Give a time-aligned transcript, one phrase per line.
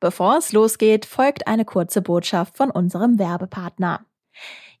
[0.00, 4.04] Bevor es losgeht, folgt eine kurze Botschaft von unserem Werbepartner.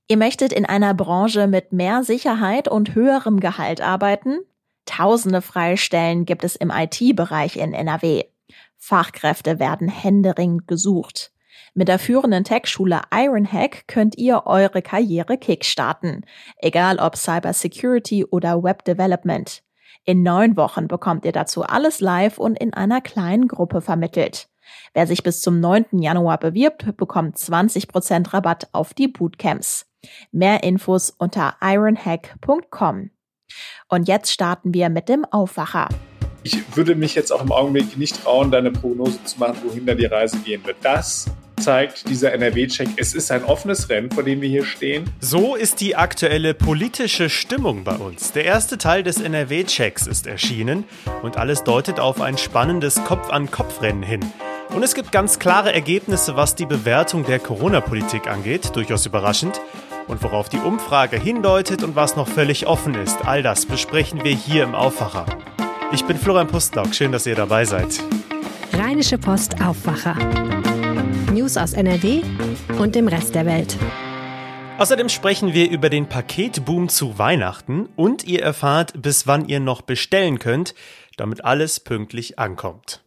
[0.08, 4.38] Ihr möchtet in einer Branche mit mehr Sicherheit und höherem Gehalt arbeiten?
[4.84, 8.24] Tausende Freistellen gibt es im IT-Bereich in NRW.
[8.76, 11.32] Fachkräfte werden händeringend gesucht.
[11.74, 16.24] Mit der führenden Tech-Schule Ironhack könnt ihr eure Karriere kickstarten,
[16.58, 19.62] egal ob Cybersecurity oder Web Development.
[20.04, 24.48] In neun Wochen bekommt ihr dazu alles live und in einer kleinen Gruppe vermittelt.
[24.94, 25.86] Wer sich bis zum 9.
[26.00, 29.86] Januar bewirbt, bekommt 20% Rabatt auf die Bootcamps.
[30.32, 33.10] Mehr Infos unter ironhack.com.
[33.88, 35.88] Und jetzt starten wir mit dem Aufwacher.
[36.42, 39.84] Ich würde mich jetzt auch im Augenblick nicht trauen, da eine Prognose zu machen, wohin
[39.84, 40.76] da die Reise gehen wird.
[40.82, 41.26] Das
[41.60, 45.10] zeigt dieser NRW-Check, es ist ein offenes Rennen, vor dem wir hier stehen.
[45.20, 48.32] So ist die aktuelle politische Stimmung bei uns.
[48.32, 50.84] Der erste Teil des NRW-Checks ist erschienen
[51.22, 54.20] und alles deutet auf ein spannendes Kopf-an-Kopf-Rennen hin.
[54.74, 59.60] Und es gibt ganz klare Ergebnisse, was die Bewertung der Corona-Politik angeht, durchaus überraschend.
[60.08, 64.32] Und worauf die Umfrage hindeutet und was noch völlig offen ist, all das besprechen wir
[64.32, 65.26] hier im Aufwacher.
[65.92, 68.00] Ich bin Florian Pustlauk, schön, dass ihr dabei seid.
[68.72, 70.16] Rheinische Post Aufwacher.
[71.32, 72.22] News aus NRW
[72.78, 73.76] und dem Rest der Welt.
[74.78, 79.80] Außerdem sprechen wir über den Paketboom zu Weihnachten und ihr erfahrt, bis wann ihr noch
[79.80, 80.74] bestellen könnt,
[81.16, 83.05] damit alles pünktlich ankommt.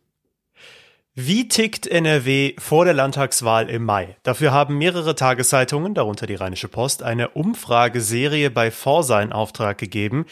[1.21, 4.15] Wie tickt NRW vor der Landtagswahl im Mai?
[4.23, 10.27] Dafür haben mehrere Tageszeitungen, darunter die Rheinische Post, eine Umfrageserie bei Forsa in Auftrag gegeben.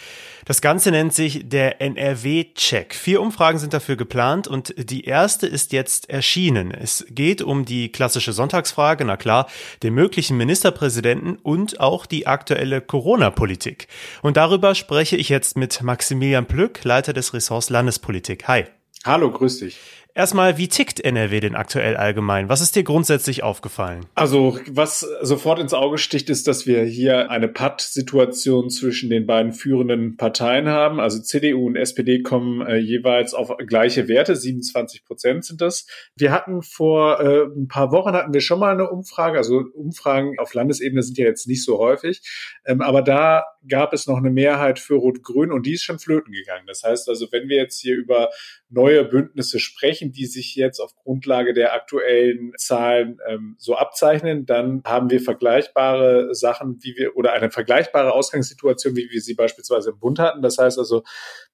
[0.46, 2.96] Das Ganze nennt sich der NRW-Check.
[2.96, 6.72] Vier Umfragen sind dafür geplant und die erste ist jetzt erschienen.
[6.72, 9.50] Es geht um die klassische Sonntagsfrage, na klar,
[9.84, 13.90] den möglichen Ministerpräsidenten und auch die aktuelle Corona-Politik.
[14.22, 18.48] Und darüber spreche ich jetzt mit Maximilian Plück, Leiter des Ressorts Landespolitik.
[18.48, 18.68] Hi.
[19.04, 19.78] Hallo, grüß dich.
[20.18, 22.50] Erstmal, wie tickt NRW denn aktuell allgemein?
[22.50, 24.08] Was ist dir grundsätzlich aufgefallen?
[24.16, 29.54] Also, was sofort ins Auge sticht, ist, dass wir hier eine Patt-Situation zwischen den beiden
[29.54, 31.00] führenden Parteien haben.
[31.00, 35.86] Also CDU und SPD kommen äh, jeweils auf gleiche Werte, 27 Prozent sind das.
[36.16, 39.38] Wir hatten vor äh, ein paar Wochen hatten wir schon mal eine Umfrage.
[39.38, 42.24] Also Umfragen auf Landesebene sind ja jetzt nicht so häufig,
[42.66, 46.34] ähm, aber da gab es noch eine Mehrheit für Rot-Grün und die ist schon flöten
[46.34, 46.66] gegangen.
[46.66, 48.30] Das heißt also, wenn wir jetzt hier über
[48.70, 54.82] neue Bündnisse sprechen, die sich jetzt auf Grundlage der aktuellen Zahlen ähm, so abzeichnen, dann
[54.86, 60.00] haben wir vergleichbare Sachen, wie wir oder eine vergleichbare Ausgangssituation, wie wir sie beispielsweise im
[60.00, 60.42] Bund hatten.
[60.42, 61.04] Das heißt also,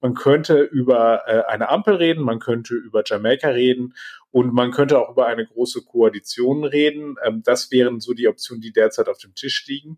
[0.01, 3.93] man könnte über äh, eine Ampel reden, man könnte über Jamaika reden
[4.31, 7.15] und man könnte auch über eine große Koalition reden.
[7.23, 9.97] Ähm, das wären so die Optionen, die derzeit auf dem Tisch liegen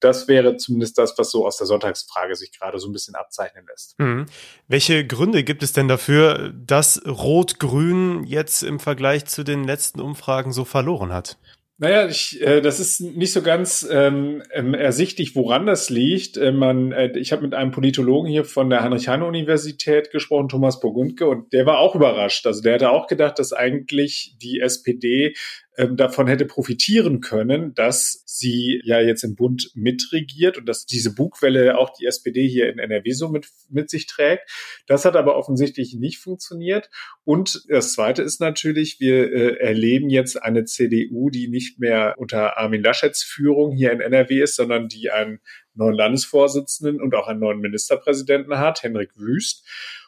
[0.00, 3.64] das wäre zumindest das, was so aus der Sonntagsfrage sich gerade so ein bisschen abzeichnen
[3.68, 3.98] lässt.
[3.98, 4.26] Mhm.
[4.68, 10.52] Welche Gründe gibt es denn dafür, dass Rot-Grün jetzt im Vergleich zu den letzten Umfragen
[10.52, 11.38] so verloren hat?
[11.78, 16.38] Naja, ich, äh, das ist nicht so ganz ähm, ähm, ersichtlich, woran das liegt.
[16.38, 21.28] Äh, man, äh, ich habe mit einem Politologen hier von der Heinrich-Heine-Universität gesprochen, Thomas Burgundke,
[21.28, 22.46] und der war auch überrascht.
[22.46, 25.34] Also der hatte auch gedacht, dass eigentlich die SPD
[25.76, 31.14] ähm, davon hätte profitieren können, dass sie ja jetzt im Bund mitregiert und dass diese
[31.14, 34.50] Bugwelle auch die SPD hier in NRW so mit, mit sich trägt.
[34.86, 36.88] Das hat aber offensichtlich nicht funktioniert.
[37.24, 42.56] Und das Zweite ist natürlich, wir äh, erleben jetzt eine CDU, die nicht mehr unter
[42.56, 45.40] Armin Laschets Führung hier in NRW ist, sondern die einen
[45.74, 49.66] neuen Landesvorsitzenden und auch einen neuen Ministerpräsidenten hat, Henrik Wüst.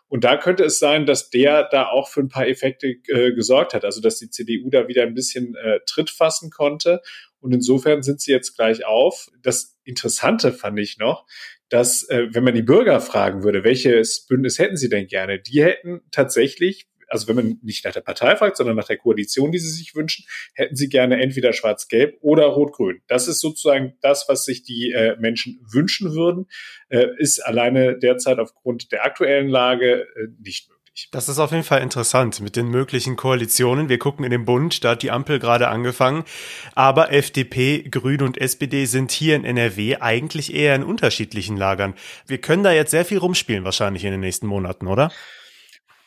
[0.09, 3.75] Und da könnte es sein, dass der da auch für ein paar Effekte äh, gesorgt
[3.75, 3.85] hat.
[3.85, 7.03] Also dass die CDU da wieder ein bisschen äh, Tritt fassen konnte.
[7.41, 9.29] Und insofern sind sie jetzt gleich auf.
[9.43, 11.27] Das Interessante fand ich noch,
[11.69, 15.63] dass, äh, wenn man die Bürger fragen würde, welches Bündnis hätten sie denn gerne, die
[15.63, 19.59] hätten tatsächlich also wenn man nicht nach der Partei fragt, sondern nach der Koalition, die
[19.59, 20.25] sie sich wünschen,
[20.55, 23.01] hätten sie gerne entweder schwarz-gelb oder rot-grün.
[23.09, 26.47] Das ist sozusagen das, was sich die äh, Menschen wünschen würden,
[26.89, 30.79] äh, ist alleine derzeit aufgrund der aktuellen Lage äh, nicht möglich.
[31.13, 33.89] Das ist auf jeden Fall interessant mit den möglichen Koalitionen.
[33.89, 36.25] Wir gucken in den Bund, da hat die Ampel gerade angefangen.
[36.75, 41.95] Aber FDP, Grün und SPD sind hier in NRW eigentlich eher in unterschiedlichen Lagern.
[42.27, 45.13] Wir können da jetzt sehr viel rumspielen wahrscheinlich in den nächsten Monaten, oder?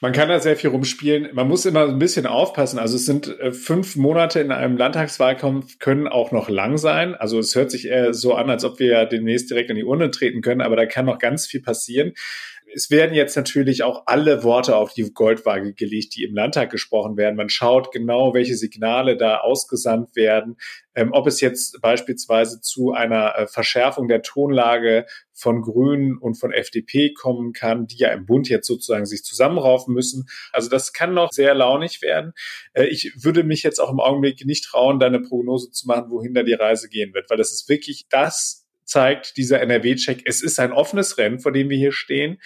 [0.03, 1.29] Man kann da sehr viel rumspielen.
[1.33, 2.79] Man muss immer ein bisschen aufpassen.
[2.79, 7.13] Also es sind äh, fünf Monate in einem Landtagswahlkampf, können auch noch lang sein.
[7.13, 9.83] Also es hört sich eher so an, als ob wir ja demnächst direkt in die
[9.83, 12.13] Urne treten können, aber da kann noch ganz viel passieren.
[12.73, 17.17] Es werden jetzt natürlich auch alle Worte auf die Goldwaage gelegt, die im Landtag gesprochen
[17.17, 17.35] werden.
[17.35, 20.57] Man schaut genau, welche Signale da ausgesandt werden,
[20.95, 26.51] ähm, ob es jetzt beispielsweise zu einer äh, Verschärfung der Tonlage von Grünen und von
[26.51, 30.27] FDP kommen kann, die ja im Bund jetzt sozusagen sich zusammenraufen müssen.
[30.51, 32.33] Also das kann noch sehr launig werden.
[32.73, 36.09] Äh, ich würde mich jetzt auch im Augenblick nicht trauen, da eine Prognose zu machen,
[36.09, 40.41] wohin da die Reise gehen wird, weil das ist wirklich das zeigt dieser NRW-Check, es
[40.41, 42.39] ist ein offenes Rennen, vor dem wir hier stehen.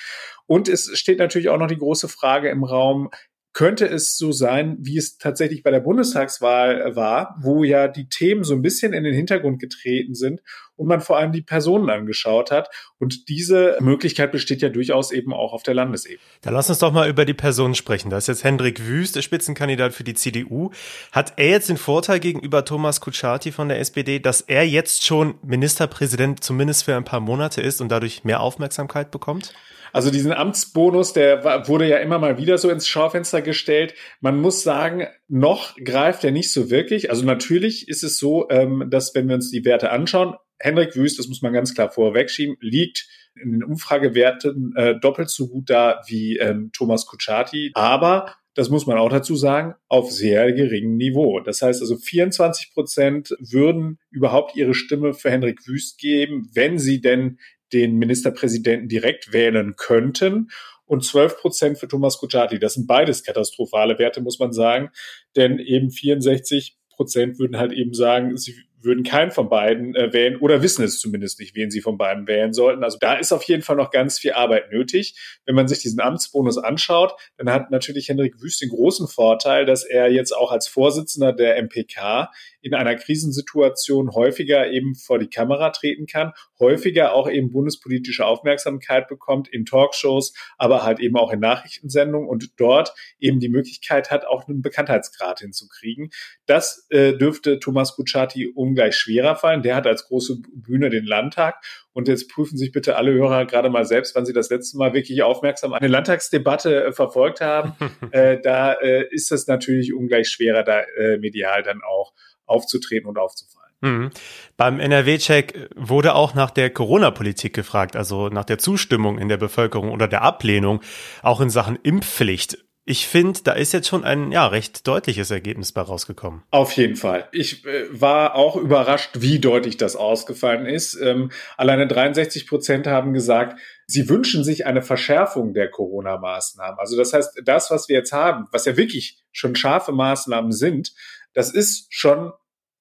[0.45, 3.09] Und es steht natürlich auch noch die große Frage im Raum,
[3.53, 8.43] könnte es so sein, wie es tatsächlich bei der Bundestagswahl war, wo ja die Themen
[8.43, 10.41] so ein bisschen in den Hintergrund getreten sind
[10.75, 12.69] und man vor allem die Personen angeschaut hat.
[12.99, 16.19] Und diese Möglichkeit besteht ja durchaus eben auch auf der Landesebene.
[16.41, 18.09] Da lass uns doch mal über die Personen sprechen.
[18.09, 20.71] Da ist jetzt Hendrik Wüst, der Spitzenkandidat für die CDU.
[21.11, 25.35] Hat er jetzt den Vorteil gegenüber Thomas Kutschaty von der SPD, dass er jetzt schon
[25.43, 29.53] Ministerpräsident zumindest für ein paar Monate ist und dadurch mehr Aufmerksamkeit bekommt?
[29.95, 33.93] Also diesen Amtsbonus, der wurde ja immer mal wieder so ins Schaufenster gestellt.
[34.19, 37.09] Man muss sagen, noch greift er nicht so wirklich.
[37.09, 41.19] Also natürlich ist es so, ähm, dass wenn wir uns die Werte anschauen, Hendrik Wüst,
[41.19, 43.07] das muss man ganz klar vorwegschieben, liegt
[43.41, 47.71] in den Umfragewerten äh, doppelt so gut da wie ähm, Thomas Kutschaty.
[47.73, 51.41] Aber das muss man auch dazu sagen, auf sehr geringem Niveau.
[51.41, 57.01] Das heißt also 24 Prozent würden überhaupt ihre Stimme für Hendrik Wüst geben, wenn sie
[57.01, 57.37] denn
[57.73, 60.49] den Ministerpräsidenten direkt wählen könnten
[60.85, 62.59] und 12 Prozent für Thomas Kutschaty.
[62.59, 64.89] Das sind beides katastrophale Werte, muss man sagen,
[65.35, 68.55] denn eben 64 Prozent würden halt eben sagen, sie
[68.85, 72.27] würden keinen von beiden äh, wählen oder wissen es zumindest nicht, wen sie von beiden
[72.27, 72.83] wählen sollten.
[72.83, 75.15] Also da ist auf jeden Fall noch ganz viel Arbeit nötig.
[75.45, 79.83] Wenn man sich diesen Amtsbonus anschaut, dann hat natürlich Henrik Wüst den großen Vorteil, dass
[79.83, 82.29] er jetzt auch als Vorsitzender der MPK
[82.65, 89.07] in einer Krisensituation häufiger eben vor die Kamera treten kann, häufiger auch eben bundespolitische Aufmerksamkeit
[89.07, 94.25] bekommt in Talkshows, aber halt eben auch in Nachrichtensendungen und dort eben die Möglichkeit hat,
[94.25, 96.09] auch einen Bekanntheitsgrad hinzukriegen.
[96.47, 99.63] Das äh, dürfte Thomas Kutschaty ungleich schwerer fallen.
[99.63, 101.63] Der hat als große Bühne den Landtag.
[101.93, 104.93] Und jetzt prüfen sich bitte alle Hörer gerade mal selbst, wann sie das letzte Mal
[104.93, 107.73] wirklich aufmerksam eine Landtagsdebatte äh, verfolgt haben.
[108.11, 112.13] äh, da äh, ist es natürlich ungleich schwerer, da äh, medial dann auch
[112.45, 113.65] aufzutreten und aufzufallen.
[113.81, 114.09] Mhm.
[114.57, 119.91] Beim NRW-Check wurde auch nach der Corona-Politik gefragt, also nach der Zustimmung in der Bevölkerung
[119.91, 120.81] oder der Ablehnung,
[121.21, 122.57] auch in Sachen Impfpflicht.
[122.87, 126.43] Ich finde, da ist jetzt schon ein ja recht deutliches Ergebnis bei rausgekommen.
[126.51, 127.27] Auf jeden Fall.
[127.31, 130.93] Ich äh, war auch überrascht, wie deutlich das ausgefallen ist.
[131.01, 136.77] Ähm, alleine 63 Prozent haben gesagt, sie wünschen sich eine Verschärfung der Corona-Maßnahmen.
[136.77, 140.93] Also das heißt, das, was wir jetzt haben, was ja wirklich schon scharfe Maßnahmen sind,
[141.33, 142.33] das ist schon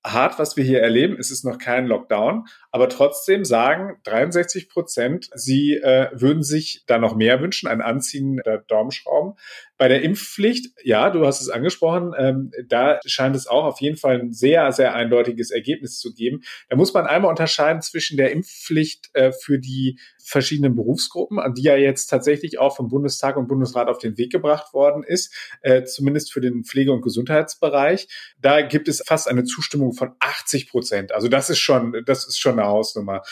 [0.04, 1.16] hart, was wir hier erleben.
[1.18, 6.98] Es ist noch kein Lockdown, aber trotzdem sagen 63 Prozent, sie äh, würden sich da
[6.98, 9.34] noch mehr wünschen, ein Anziehen der Daumenschrauben.
[9.78, 13.96] Bei der Impfpflicht, ja, du hast es angesprochen, ähm, da scheint es auch auf jeden
[13.96, 16.42] Fall ein sehr, sehr eindeutiges Ergebnis zu geben.
[16.68, 21.62] Da muss man einmal unterscheiden zwischen der Impfpflicht äh, für die verschiedenen Berufsgruppen, an die
[21.62, 25.84] ja jetzt tatsächlich auch vom Bundestag und Bundesrat auf den Weg gebracht worden ist, äh,
[25.84, 28.08] zumindest für den Pflege- und Gesundheitsbereich.
[28.40, 31.12] Da gibt es fast eine Zustimmung von 80 Prozent.
[31.12, 33.22] Also das ist schon, das ist schon eine Hausnummer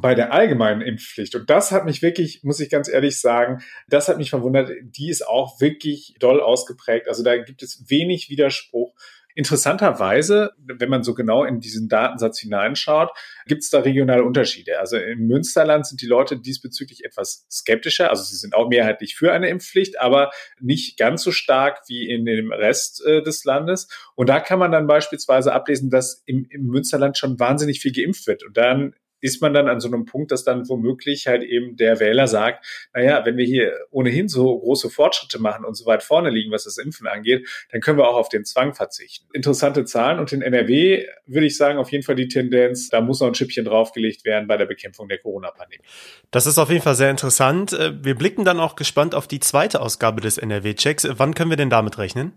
[0.00, 1.34] bei der allgemeinen Impfpflicht.
[1.34, 4.70] Und das hat mich wirklich, muss ich ganz ehrlich sagen, das hat mich verwundert.
[4.82, 7.08] Die ist auch wirklich doll ausgeprägt.
[7.08, 8.94] Also da gibt es wenig Widerspruch.
[9.34, 13.10] Interessanterweise, wenn man so genau in diesen Datensatz hineinschaut,
[13.46, 14.78] gibt es da regionale Unterschiede.
[14.78, 18.10] Also im Münsterland sind die Leute diesbezüglich etwas skeptischer.
[18.10, 20.30] Also sie sind auch mehrheitlich für eine Impfpflicht, aber
[20.60, 23.88] nicht ganz so stark wie in dem Rest äh, des Landes.
[24.14, 28.26] Und da kann man dann beispielsweise ablesen, dass im, im Münsterland schon wahnsinnig viel geimpft
[28.26, 28.44] wird.
[28.44, 32.00] Und dann ist man dann an so einem Punkt, dass dann womöglich halt eben der
[32.00, 36.28] Wähler sagt, naja, wenn wir hier ohnehin so große Fortschritte machen und so weit vorne
[36.28, 39.28] liegen, was das Impfen angeht, dann können wir auch auf den Zwang verzichten.
[39.32, 43.20] Interessante Zahlen und in NRW würde ich sagen, auf jeden Fall die Tendenz, da muss
[43.20, 45.82] noch ein Schippchen draufgelegt werden bei der Bekämpfung der Corona-Pandemie.
[46.30, 47.72] Das ist auf jeden Fall sehr interessant.
[47.72, 51.08] Äh, wir blicken dann auch gespannt auf die zweite Ausgabe des NRW-Checks.
[51.12, 52.32] Wann können wir denn damit rechnen?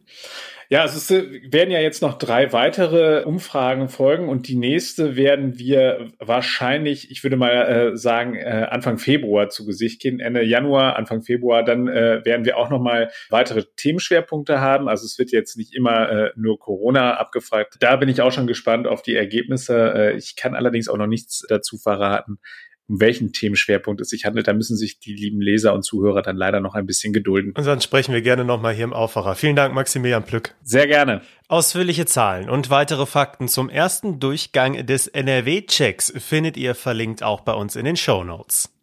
[0.70, 5.60] Ja, also es werden ja jetzt noch drei weitere Umfragen folgen und die nächste werden
[5.60, 10.96] wir wahrscheinlich, ich würde mal äh, sagen, äh, Anfang Februar zu Gesicht gehen, Ende Januar,
[10.96, 14.90] Anfang Februar, dann äh, werden wir auch noch mal weitere Themenschwerpunkte haben.
[14.90, 17.76] Also es wird jetzt nicht immer äh, nur Corona abgefragt.
[17.80, 19.94] Da bin ich auch schon gespannt auf die Ergebnisse.
[19.96, 22.40] Äh, ich kann allerdings auch noch nichts dazu verraten
[22.88, 24.48] um welchen Themenschwerpunkt es sich handelt.
[24.48, 27.54] Da müssen sich die lieben Leser und Zuhörer dann leider noch ein bisschen gedulden.
[27.56, 29.36] Und dann sprechen wir gerne nochmal hier im Aufwacher.
[29.36, 30.56] Vielen Dank, Maximilian Plück.
[30.64, 31.22] Sehr gerne.
[31.48, 37.54] Ausführliche Zahlen und weitere Fakten zum ersten Durchgang des NRW-Checks findet ihr verlinkt auch bei
[37.54, 38.75] uns in den Show Notes.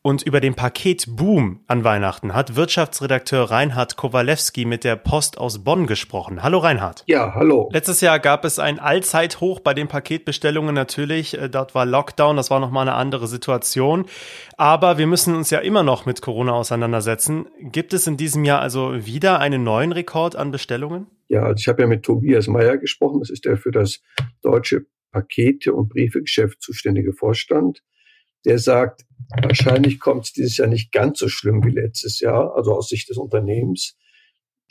[0.04, 5.86] Und über den Paketboom an Weihnachten hat Wirtschaftsredakteur Reinhard Kowalewski mit der Post aus Bonn
[5.86, 6.42] gesprochen.
[6.42, 7.04] Hallo Reinhard.
[7.06, 7.70] Ja, hallo.
[7.72, 11.38] Letztes Jahr gab es ein Allzeithoch bei den Paketbestellungen natürlich.
[11.38, 14.06] Äh, dort war Lockdown, das war nochmal eine andere Situation.
[14.58, 17.46] Aber wir müssen uns ja immer noch mit Corona auseinandersetzen.
[17.60, 21.06] Gibt es in diesem Jahr also wieder einen neuen Rekord an Bestellungen?
[21.28, 23.20] Ja, also ich habe ja mit Tobias Meyer gesprochen.
[23.20, 24.02] Das ist der für das
[24.42, 27.84] deutsche Pakete- und Briefegeschäft zuständige Vorstand,
[28.46, 29.06] der sagt,
[29.42, 33.10] wahrscheinlich kommt es dieses Jahr nicht ganz so schlimm wie letztes Jahr, also aus Sicht
[33.10, 33.98] des Unternehmens.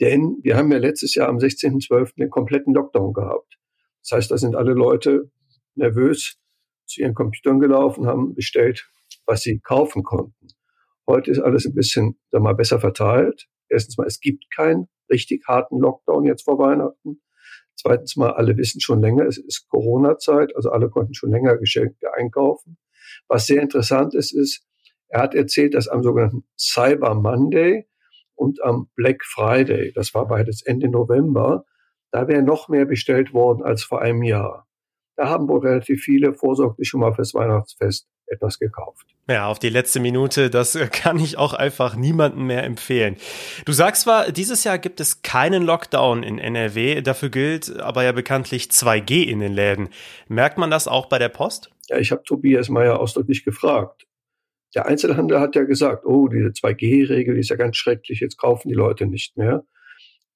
[0.01, 2.15] Denn wir haben ja letztes Jahr am 16.12.
[2.17, 3.57] den kompletten Lockdown gehabt.
[4.01, 5.31] Das heißt, da sind alle Leute
[5.75, 6.37] nervös
[6.85, 8.89] zu ihren Computern gelaufen, haben bestellt,
[9.25, 10.47] was sie kaufen konnten.
[11.07, 13.47] Heute ist alles ein bisschen sag mal, besser verteilt.
[13.69, 17.21] Erstens mal, es gibt keinen richtig harten Lockdown jetzt vor Weihnachten.
[17.75, 22.13] Zweitens mal, alle wissen schon länger, es ist Corona-Zeit, also alle konnten schon länger Geschenke
[22.15, 22.77] einkaufen.
[23.27, 24.63] Was sehr interessant ist, ist,
[25.07, 27.87] er hat erzählt, dass am sogenannten Cyber Monday
[28.35, 31.65] und am Black Friday, das war beides Ende November,
[32.11, 34.67] da wäre noch mehr bestellt worden als vor einem Jahr.
[35.15, 39.07] Da haben wohl relativ viele vorsorglich schon mal fürs Weihnachtsfest etwas gekauft.
[39.27, 43.17] Ja, auf die letzte Minute, das kann ich auch einfach niemandem mehr empfehlen.
[43.65, 48.11] Du sagst zwar, dieses Jahr gibt es keinen Lockdown in NRW, dafür gilt aber ja
[48.11, 49.89] bekanntlich 2G in den Läden.
[50.27, 51.69] Merkt man das auch bei der Post?
[51.89, 54.07] Ja, ich habe Tobias Meyer ausdrücklich gefragt.
[54.73, 58.75] Der Einzelhandel hat ja gesagt, oh, diese 2G-Regel ist ja ganz schrecklich, jetzt kaufen die
[58.75, 59.65] Leute nicht mehr.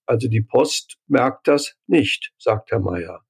[0.06, 3.22] Also die Post merkt das nicht, sagt Herr Meyer.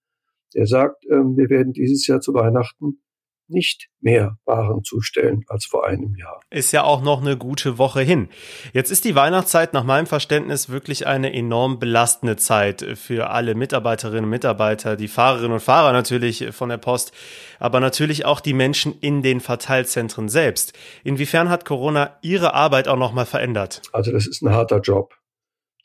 [0.53, 3.01] Er sagt, ähm, wir werden dieses Jahr zu Weihnachten
[3.47, 6.39] nicht mehr Waren zustellen als vor einem Jahr.
[6.49, 8.29] Ist ja auch noch eine gute Woche hin.
[8.73, 14.25] Jetzt ist die Weihnachtszeit nach meinem Verständnis wirklich eine enorm belastende Zeit für alle Mitarbeiterinnen
[14.25, 17.13] und Mitarbeiter, die Fahrerinnen und Fahrer natürlich von der Post,
[17.59, 20.73] aber natürlich auch die Menschen in den Verteilzentren selbst.
[21.03, 23.81] Inwiefern hat Corona Ihre Arbeit auch nochmal verändert?
[23.91, 25.15] Also das ist ein harter Job.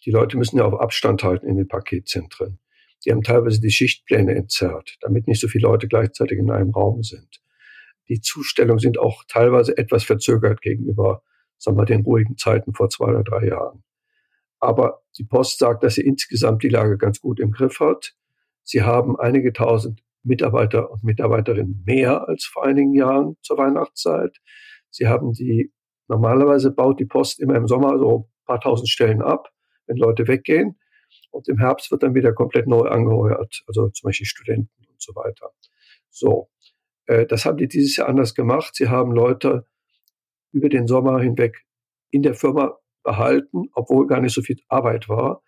[0.07, 2.59] Die Leute müssen ja auf Abstand halten in den Paketzentren.
[3.05, 7.03] Die haben teilweise die Schichtpläne entzerrt, damit nicht so viele Leute gleichzeitig in einem Raum
[7.03, 7.41] sind
[8.11, 11.23] die Zustellungen sind auch teilweise etwas verzögert gegenüber,
[11.59, 13.85] sagen wir, den ruhigen Zeiten vor zwei oder drei Jahren.
[14.59, 18.15] Aber die Post sagt, dass sie insgesamt die Lage ganz gut im Griff hat.
[18.65, 24.37] Sie haben einige tausend Mitarbeiter und Mitarbeiterinnen mehr als vor einigen Jahren zur Weihnachtszeit.
[24.91, 25.73] Sie haben die,
[26.09, 29.51] normalerweise baut die Post immer im Sommer so ein paar tausend Stellen ab,
[29.87, 30.79] wenn Leute weggehen.
[31.31, 35.15] Und im Herbst wird dann wieder komplett neu angeheuert, also zum Beispiel Studenten und so
[35.15, 35.53] weiter.
[36.11, 36.51] So.
[37.11, 38.77] Äh, das haben die dieses Jahr anders gemacht.
[38.77, 39.67] Sie haben Leute
[40.53, 41.65] über den Sommer hinweg
[42.11, 45.43] in der Firma behalten, obwohl gar nicht so viel Arbeit war,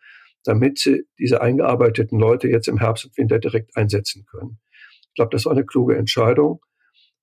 [0.45, 4.59] damit sie diese eingearbeiteten Leute jetzt im Herbst und Winter direkt einsetzen können.
[5.09, 6.61] Ich glaube, das war eine kluge Entscheidung.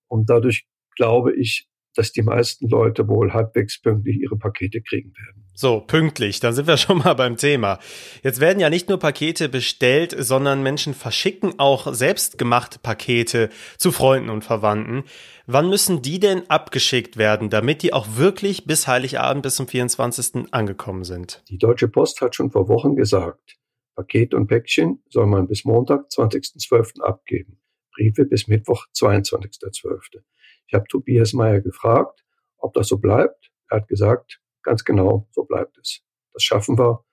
[0.07, 5.45] Und dadurch glaube ich, dass die meisten Leute wohl halbwegs pünktlich ihre Pakete kriegen werden.
[5.53, 7.79] So, pünktlich, dann sind wir schon mal beim Thema.
[8.23, 14.29] Jetzt werden ja nicht nur Pakete bestellt, sondern Menschen verschicken auch selbstgemachte Pakete zu Freunden
[14.29, 15.03] und Verwandten.
[15.47, 20.53] Wann müssen die denn abgeschickt werden, damit die auch wirklich bis Heiligabend bis zum 24.
[20.53, 21.43] angekommen sind?
[21.49, 23.57] Die Deutsche Post hat schon vor Wochen gesagt,
[23.95, 27.01] Paket und Päckchen soll man bis Montag, 20.12.
[27.01, 27.59] abgeben.
[27.93, 30.21] Briefe bis Mittwoch, 22.12.
[30.69, 32.23] Ich habe Tobias Meyer gefragt,
[32.57, 33.49] ob das so bleibt.
[33.69, 36.01] Er hat gesagt, ganz genau, so bleibt es.
[36.33, 37.03] Das schaffen wir.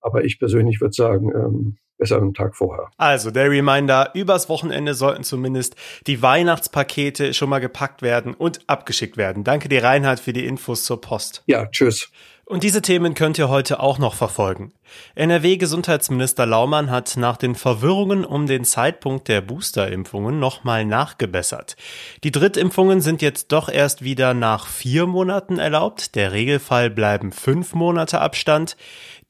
[0.00, 2.90] Aber ich persönlich würde sagen, ähm, besser einen Tag vorher.
[2.96, 5.76] Also der Reminder, übers Wochenende sollten zumindest
[6.08, 9.44] die Weihnachtspakete schon mal gepackt werden und abgeschickt werden.
[9.44, 11.44] Danke dir, Reinhard, für die Infos zur Post.
[11.46, 12.10] Ja, tschüss.
[12.50, 14.72] Und diese Themen könnt ihr heute auch noch verfolgen.
[15.14, 21.76] NRW-Gesundheitsminister Laumann hat nach den Verwirrungen um den Zeitpunkt der Boosterimpfungen nochmal nachgebessert.
[22.24, 26.16] Die Drittimpfungen sind jetzt doch erst wieder nach vier Monaten erlaubt.
[26.16, 28.76] Der Regelfall bleiben fünf Monate Abstand.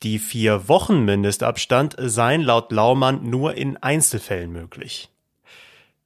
[0.03, 5.11] Die vier Wochen Mindestabstand seien laut Laumann nur in Einzelfällen möglich.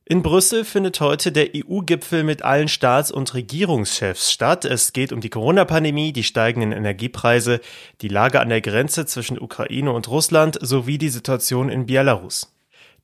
[0.06, 4.66] In Brüssel findet heute der EU-Gipfel mit allen Staats- und Regierungschefs statt.
[4.66, 7.62] Es geht um die Corona-Pandemie, die steigenden Energiepreise,
[8.02, 12.54] die Lage an der Grenze zwischen Ukraine und Russland sowie die Situation in Belarus.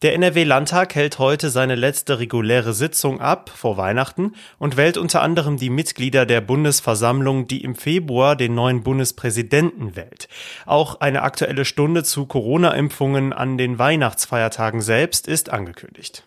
[0.02, 5.56] Der NRW-Landtag hält heute seine letzte reguläre Sitzung ab vor Weihnachten und wählt unter anderem
[5.56, 10.28] die Mitglieder der Bundesversammlung, die im Februar den neuen Bundespräsidenten wählt.
[10.66, 16.24] Auch eine aktuelle Stunde zu Corona-Impfungen an den Weihnachtsfeiertagen selbst ist angekündigt.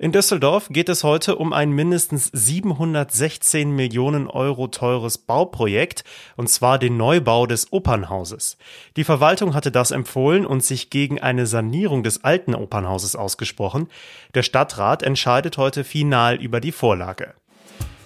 [0.00, 6.04] In Düsseldorf geht es heute um ein mindestens 716 Millionen Euro teures Bauprojekt,
[6.36, 8.58] und zwar den Neubau des Opernhauses.
[8.96, 13.88] Die Verwaltung hatte das empfohlen und sich gegen eine Sanierung des alten Opernhauses ausgesprochen.
[14.34, 17.34] Der Stadtrat entscheidet heute final über die Vorlage.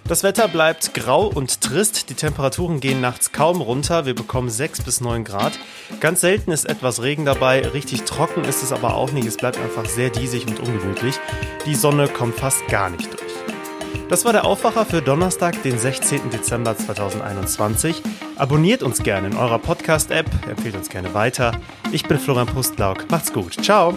[0.09, 2.11] Das Wetter bleibt grau und trist.
[2.11, 4.05] Die Temperaturen gehen nachts kaum runter.
[4.05, 5.59] Wir bekommen 6 bis 9 Grad.
[6.01, 7.67] Ganz selten ist etwas Regen dabei.
[7.69, 9.27] Richtig trocken ist es aber auch nicht.
[9.27, 11.15] Es bleibt einfach sehr diesig und ungemütlich.
[11.67, 13.33] Die Sonne kommt fast gar nicht durch.
[14.09, 16.29] Das war der Aufwacher für Donnerstag, den 16.
[16.29, 18.03] Dezember 2021.
[18.37, 21.53] Abonniert uns gerne in eurer Podcast-App, empfehlt uns gerne weiter.
[21.93, 23.11] Ich bin Florian Pustlauk.
[23.11, 23.65] Macht's gut.
[23.65, 23.97] Ciao.